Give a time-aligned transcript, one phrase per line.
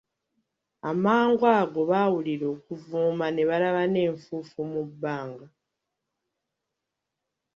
[0.91, 5.47] Amangu ago baawulira okuvuuma, ne balaba n'enfuufu mu bbanga.